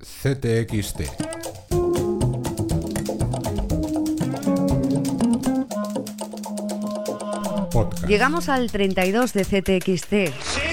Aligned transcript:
CTXT. 0.00 1.00
Podcast. 7.70 8.06
Llegamos 8.06 8.48
al 8.48 8.70
32 8.70 9.32
de 9.34 9.44
CTXT. 9.44 10.12
Sí, 10.40 10.70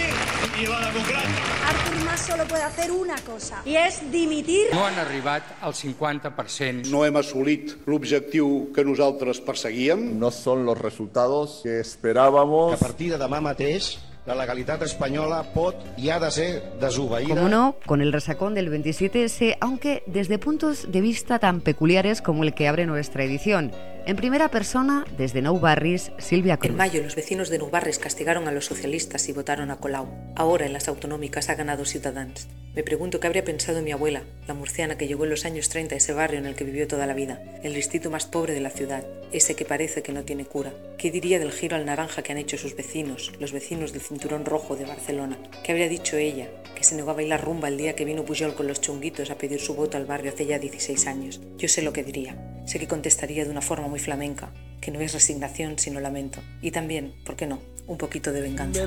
i 0.62 0.68
la 0.68 0.80
democràcia. 0.80 1.44
Artur 1.68 2.06
Mas 2.06 2.22
solo 2.22 2.48
puede 2.48 2.64
hacer 2.64 2.92
una 2.92 3.16
cosa 3.28 3.62
y 3.66 3.76
es 3.76 4.00
dimitir. 4.12 4.68
No 4.72 4.86
han 4.86 4.98
arribat 4.98 5.44
al 5.62 5.74
50%. 5.74 6.88
No 6.88 7.04
hem 7.06 7.20
assolit 7.20 7.76
l'objectiu 7.86 8.72
que 8.74 8.86
nosaltres 8.88 9.42
perseguíem. 9.44 10.18
No 10.20 10.32
son 10.32 10.66
los 10.66 10.78
resultados 10.80 11.60
que 11.64 11.82
esperábamos. 11.82 12.74
A 12.74 12.80
partir 12.80 13.12
de 13.12 13.20
demà 13.20 13.44
mateix, 13.44 13.98
la 14.28 14.36
legalitat 14.36 14.82
espanyola 14.84 15.40
pot 15.54 15.80
i 15.96 16.10
ha 16.12 16.20
de 16.20 16.30
ser 16.36 16.50
desobeïda. 16.82 17.34
Como 17.34 17.48
no, 17.50 17.78
con 17.86 18.02
el 18.02 18.12
resacón 18.12 18.54
del 18.54 18.70
27S, 18.70 19.56
aunque 19.62 20.04
desde 20.06 20.38
puntos 20.38 20.92
de 20.92 21.02
vista 21.02 21.40
tan 21.40 21.62
peculiares 21.62 22.22
como 22.22 22.44
el 22.44 22.54
que 22.54 22.68
abre 22.68 22.86
nuestra 22.86 23.24
edición. 23.24 23.72
En 24.08 24.16
primera 24.16 24.48
persona, 24.48 25.04
desde 25.18 25.42
Nou 25.44 25.60
Barris, 25.60 26.16
Silvia 26.16 26.56
Cruz. 26.56 26.72
En 26.72 26.80
mayo, 26.80 27.04
los 27.04 27.20
vecinos 27.20 27.52
de 27.52 27.60
Nou 27.60 27.68
Barris 27.68 28.00
castigaron 28.00 28.48
a 28.48 28.56
los 28.56 28.64
socialistas 28.64 29.28
y 29.28 29.36
votaron 29.36 29.68
a 29.68 29.84
Colau. 29.84 30.08
Ahora, 30.34 30.66
en 30.66 30.72
las 30.72 30.88
autonómicas, 30.88 31.50
ha 31.50 31.60
ganado 31.60 31.84
Ciudadans. 31.84 32.48
Me 32.74 32.84
pregunto 32.84 33.20
qué 33.20 33.28
habría 33.28 33.44
pensado 33.44 33.82
mi 33.82 33.92
abuela, 33.92 34.24
la 34.48 34.54
murciana 34.54 34.98
que 34.98 35.10
llegó 35.10 35.26
en 35.26 35.32
los 35.32 35.44
años 35.44 35.68
30 35.68 35.96
a 35.96 35.98
ese 35.98 36.14
barrio 36.14 36.40
en 36.40 36.46
el 36.46 36.56
que 36.56 36.64
vivió 36.64 36.88
toda 36.88 37.06
la 37.06 37.16
vida, 37.16 37.44
el 37.64 37.74
distrito 37.74 38.10
más 38.10 38.26
pobre 38.26 38.54
de 38.54 38.62
la 38.62 38.70
ciudad, 38.70 39.04
ese 39.34 39.56
que 39.56 39.66
parece 39.66 40.04
que 40.04 40.14
no 40.14 40.24
tiene 40.24 40.46
cura. 40.46 40.72
¿Qué 40.98 41.12
diría 41.12 41.38
del 41.38 41.52
giro 41.52 41.76
al 41.76 41.86
naranja 41.86 42.22
que 42.22 42.32
han 42.32 42.38
hecho 42.38 42.58
sus 42.58 42.78
vecinos, 42.78 43.34
los 43.42 43.52
vecinos 43.52 43.92
del 43.92 44.04
cinturón 44.04 44.46
rojo 44.46 44.78
de 44.78 44.86
Barcelona? 44.86 45.38
¿Qué 45.66 45.74
habría 45.74 45.90
dicho 45.90 46.16
ella, 46.16 46.48
que 46.78 46.86
se 46.86 46.96
negó 46.96 47.12
a 47.12 47.16
bailar 47.16 47.44
rumba 47.44 47.68
el 47.68 47.76
día 47.76 47.98
que 47.98 48.06
vino 48.06 48.24
Pujol 48.24 48.56
con 48.56 48.68
los 48.68 48.80
chunguitos 48.80 49.32
a 49.32 49.38
pedir 49.38 49.60
su 49.60 49.74
voto 49.74 49.98
al 49.98 50.06
barrio 50.06 50.32
hace 50.32 50.46
ya 50.46 50.60
16 50.60 51.08
años? 51.08 51.42
Yo 51.58 51.68
sé 51.68 51.82
lo 51.82 51.92
que 51.92 52.06
diría. 52.06 52.57
Sé 52.68 52.80
que 52.80 52.88
contestaría 52.88 53.46
de 53.46 53.50
una 53.50 53.62
forma 53.62 53.88
muy 53.88 54.00
flamenca, 54.00 54.50
que 54.82 54.92
no 54.92 55.00
es 55.00 55.14
resignación 55.14 55.80
sino 55.80 56.02
lamento. 56.02 56.42
Y 56.62 56.72
también, 56.72 57.14
¿por 57.26 57.36
qué 57.38 57.48
no?, 57.48 57.60
un 57.88 57.98
poquito 57.98 58.34
de 58.34 58.42
venganza. 58.42 58.82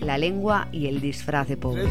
La 0.00 0.16
lengua 0.16 0.68
y 0.72 0.86
el 0.86 1.00
disfraz 1.00 1.46
de 1.48 1.58
pobre. 1.58 1.84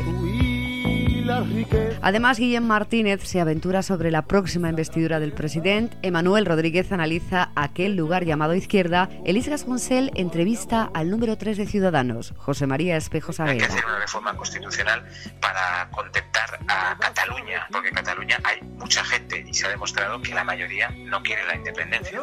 Además, 2.01 2.39
Guillem 2.39 2.63
Martínez 2.63 3.21
se 3.27 3.41
aventura 3.41 3.83
sobre 3.83 4.11
la 4.11 4.23
próxima 4.23 4.69
investidura 4.69 5.19
del 5.19 5.33
presidente. 5.33 5.97
Emanuel 6.01 6.45
Rodríguez 6.45 6.91
analiza 6.91 7.51
aquel 7.55 7.95
lugar 7.95 8.23
llamado 8.25 8.55
izquierda. 8.55 9.09
Elis 9.25 9.49
Gasconcel 9.49 10.11
entrevista 10.15 10.89
al 10.93 11.09
número 11.09 11.37
3 11.37 11.57
de 11.57 11.67
Ciudadanos, 11.67 12.33
José 12.37 12.65
María 12.65 12.95
Espejo 12.95 13.31
Hay 13.31 13.33
que 13.33 13.35
Saavedra. 13.35 13.67
hacer 13.67 13.85
una 13.85 13.99
reforma 13.99 14.35
constitucional 14.37 15.05
para 15.41 15.89
contentar 15.91 16.59
a 16.67 16.97
Cataluña, 16.97 17.67
porque 17.71 17.89
en 17.89 17.95
Cataluña 17.95 18.39
hay 18.43 18.61
mucha 18.77 19.03
gente 19.03 19.16
se 19.57 19.65
ha 19.65 19.69
demostrado 19.69 20.21
que 20.21 20.33
la 20.33 20.43
mayoría 20.43 20.89
no 21.05 21.21
quiere 21.23 21.43
la 21.45 21.55
independencia. 21.55 22.21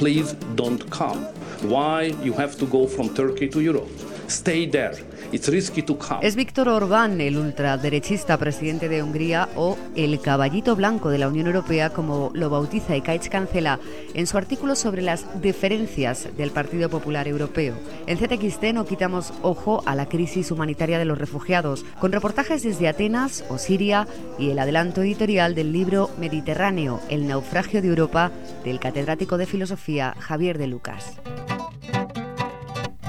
please 0.00 0.32
don't 0.56 0.88
come. 0.88 1.20
Why 1.62 2.14
you 2.22 2.32
have 2.32 2.56
to 2.56 2.66
go 2.66 2.86
from 2.86 3.14
Turkey 3.14 3.48
to 3.48 3.60
Europe? 3.60 3.90
Stay 4.30 4.68
there. 4.68 4.92
It's 5.32 5.48
risky 5.48 5.82
to 5.82 5.98
come. 5.98 6.20
Es 6.22 6.36
Víctor 6.36 6.68
Orbán, 6.68 7.20
el 7.20 7.36
ultraderechista 7.36 8.38
presidente 8.38 8.88
de 8.88 9.02
Hungría, 9.02 9.48
o 9.56 9.76
el 9.96 10.20
caballito 10.20 10.76
blanco 10.76 11.10
de 11.10 11.18
la 11.18 11.26
Unión 11.26 11.48
Europea, 11.48 11.90
como 11.90 12.30
lo 12.32 12.48
bautiza 12.48 12.94
Ekaich 12.94 13.28
Cancela 13.28 13.80
en 14.14 14.28
su 14.28 14.38
artículo 14.38 14.76
sobre 14.76 15.02
las 15.02 15.42
diferencias 15.42 16.28
del 16.36 16.52
Partido 16.52 16.88
Popular 16.88 17.26
Europeo. 17.26 17.74
En 18.06 18.18
ZXT 18.18 18.72
no 18.72 18.84
quitamos 18.84 19.32
ojo 19.42 19.82
a 19.84 19.96
la 19.96 20.08
crisis 20.08 20.52
humanitaria 20.52 21.00
de 21.00 21.06
los 21.06 21.18
refugiados, 21.18 21.84
con 21.98 22.12
reportajes 22.12 22.62
desde 22.62 22.86
Atenas 22.86 23.44
o 23.48 23.58
Siria 23.58 24.06
y 24.38 24.50
el 24.50 24.60
adelanto 24.60 25.02
editorial 25.02 25.56
del 25.56 25.72
libro 25.72 26.08
Mediterráneo, 26.20 27.00
el 27.08 27.26
naufragio 27.26 27.82
de 27.82 27.88
Europa, 27.88 28.30
del 28.64 28.78
catedrático 28.78 29.38
de 29.38 29.46
filosofía 29.46 30.14
Javier 30.20 30.56
de 30.56 30.68
Lucas. 30.68 31.16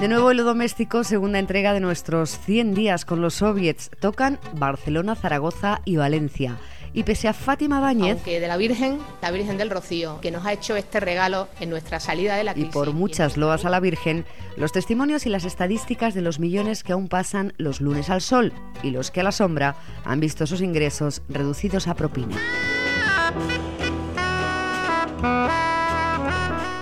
De 0.02 0.08
nuevo 0.08 0.32
en 0.32 0.38
lo 0.38 0.42
doméstico, 0.42 1.04
segunda 1.04 1.38
entrega 1.38 1.72
de 1.72 1.78
nuestros 1.78 2.36
100 2.40 2.74
días 2.74 3.04
con 3.04 3.20
los 3.20 3.34
soviets. 3.34 3.88
Tocan 4.00 4.40
Barcelona, 4.52 5.14
Zaragoza 5.14 5.80
y 5.84 5.94
Valencia. 5.94 6.58
Y 6.92 7.04
pese 7.04 7.28
a 7.28 7.32
Fátima 7.32 7.78
Báñez 7.78 8.16
aunque 8.16 8.40
de 8.40 8.48
la 8.48 8.56
Virgen, 8.56 8.98
la 9.22 9.30
Virgen 9.30 9.58
del 9.58 9.70
Rocío, 9.70 10.18
que 10.20 10.32
nos 10.32 10.44
ha 10.44 10.54
hecho 10.54 10.74
este 10.74 10.98
regalo 10.98 11.46
en 11.60 11.70
nuestra 11.70 12.00
salida 12.00 12.34
de 12.34 12.42
la 12.42 12.50
y 12.50 12.54
crisis. 12.54 12.72
por 12.72 12.92
muchas 12.92 13.36
loas 13.36 13.64
a 13.64 13.70
la 13.70 13.78
Virgen, 13.78 14.24
los 14.56 14.72
testimonios 14.72 15.24
y 15.24 15.28
las 15.28 15.44
estadísticas 15.44 16.14
de 16.14 16.22
los 16.22 16.40
millones 16.40 16.82
que 16.82 16.94
aún 16.94 17.06
pasan 17.06 17.52
los 17.56 17.80
lunes 17.80 18.10
al 18.10 18.22
sol 18.22 18.52
y 18.82 18.90
los 18.90 19.12
que 19.12 19.20
a 19.20 19.22
la 19.22 19.30
sombra 19.30 19.76
han 20.04 20.18
visto 20.18 20.48
sus 20.48 20.62
ingresos 20.62 21.22
reducidos 21.28 21.86
a 21.86 21.94
propina. 21.94 22.36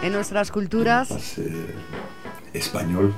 En 0.03 0.15
nuestras 0.15 0.51
culturas, 0.51 1.39
español. 2.61 3.13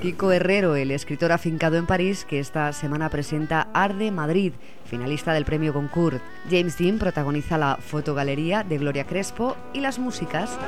Kiko 0.00 0.32
Herrero, 0.32 0.76
el 0.76 0.90
escritor 0.90 1.32
afincado 1.32 1.76
en 1.76 1.86
París, 1.86 2.24
que 2.24 2.40
esta 2.40 2.72
semana 2.72 3.10
presenta 3.10 3.68
Arde 3.74 4.10
Madrid, 4.10 4.52
finalista 4.84 5.32
del 5.32 5.44
premio 5.44 5.72
Goncourt. 5.72 6.22
James 6.50 6.78
Dean 6.78 6.98
protagoniza 6.98 7.58
la 7.58 7.76
fotogalería 7.76 8.62
de 8.62 8.78
Gloria 8.78 9.04
Crespo 9.04 9.56
y 9.72 9.80
las 9.80 9.98
músicas 9.98 10.58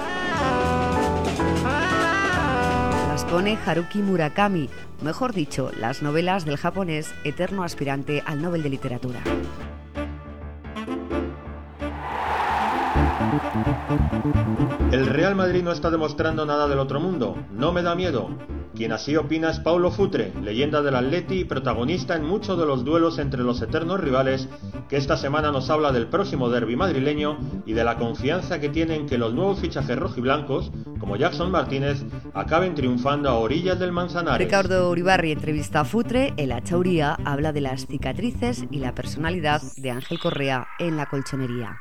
las 3.09 3.25
pone 3.25 3.57
Haruki 3.65 4.03
Murakami, 4.03 4.69
mejor 5.01 5.33
dicho, 5.33 5.71
las 5.81 6.03
novelas 6.03 6.45
del 6.45 6.59
japonés 6.59 7.15
eterno 7.25 7.63
aspirante 7.63 8.23
al 8.27 8.43
Nobel 8.43 8.63
de 8.63 8.69
Literatura. 8.69 9.21
El 14.93 15.07
Real 15.07 15.35
Madrid 15.35 15.63
no 15.63 15.73
está 15.73 15.91
demostrando 15.91 16.47
nada 16.47 16.69
del 16.69 16.79
otro 16.79 17.01
mundo, 17.01 17.37
no 17.53 17.73
me 17.73 17.83
da 17.83 17.95
miedo. 17.95 18.31
Quien 18.75 18.93
así 18.93 19.17
opina 19.17 19.51
es 19.51 19.59
Paulo 19.59 19.91
Futre, 19.91 20.33
leyenda 20.43 20.83
del 20.83 20.97
Atleti 20.97 21.41
y 21.41 21.45
protagonista 21.45 22.15
en 22.15 22.25
muchos 22.25 22.59
de 22.59 22.67
los 22.67 22.85
duelos 22.85 23.19
entre 23.19 23.43
los 23.43 23.63
eternos 23.63 24.01
rivales, 24.01 24.51
que 24.91 24.99
esta 24.99 25.17
semana 25.17 25.51
nos 25.51 25.71
habla 25.71 25.93
del 25.93 26.09
próximo 26.09 26.51
derby 26.51 26.77
madrileño 26.77 27.39
y 27.65 27.73
de 27.73 27.85
la 27.85 27.97
confianza 27.97 28.61
que 28.61 28.69
tienen 28.69 29.07
que 29.07 29.17
los 29.17 29.33
nuevos 29.33 29.61
fichajes 29.61 29.99
rojiblancos, 29.99 30.71
como 31.01 31.17
Jackson 31.17 31.51
Martínez, 31.51 32.05
acaben 32.35 32.75
triunfando 32.75 33.31
a 33.31 33.39
orillas 33.39 33.79
del 33.79 33.93
Manzanares. 33.93 34.47
Ricardo 34.47 34.91
Uribarri 34.91 35.33
entrevista 35.33 35.81
a 35.81 35.85
Futre, 35.85 36.35
el 36.37 36.53
Achauría 36.53 37.17
habla 37.25 37.53
de 37.53 37.63
las 37.63 37.87
cicatrices 37.87 38.67
y 38.71 38.79
la 38.81 38.95
personalidad 38.95 39.63
de 39.79 39.91
Ángel 39.91 40.19
Correa 40.21 40.67
en 40.79 40.99
la 40.99 41.07
colchonería. 41.07 41.79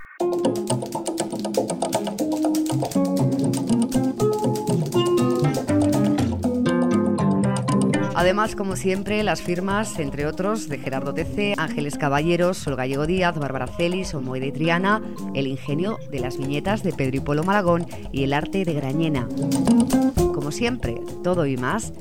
Además, 8.15 8.55
como 8.55 8.75
siempre, 8.77 9.21
las 9.23 9.41
firmas, 9.41 9.99
entre 9.99 10.25
otros, 10.25 10.69
de 10.69 10.77
Gerardo 10.77 11.13
Tece, 11.13 11.53
Ángeles 11.57 11.97
Caballeros, 11.97 12.57
Sol 12.57 12.75
Gallego 12.75 13.05
Díaz, 13.05 13.37
Bárbara 13.37 13.67
Celis, 13.67 14.13
Omoide 14.13 14.51
Triana, 14.51 15.01
el 15.33 15.47
ingenio 15.47 15.99
de 16.09 16.19
las 16.21 16.37
viñetas 16.37 16.81
de 16.81 16.93
Pedro 16.93 17.17
y 17.17 17.19
Polo 17.19 17.43
Malagón 17.43 17.85
y 18.11 18.23
el 18.23 18.33
arte 18.33 18.63
de 18.63 18.73
Grañena. 18.73 19.27
Como 20.33 20.51
siempre, 20.51 20.95
todo 21.23 21.45
y 21.45 21.57
más 21.57 21.91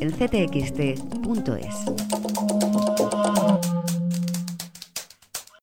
en 0.00 0.12
ctxt.es. 0.12 1.74